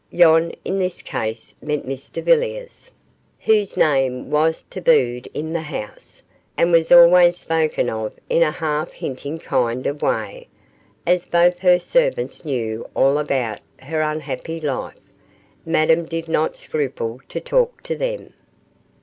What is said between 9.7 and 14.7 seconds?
of way. As both her servants knew all about her unhappy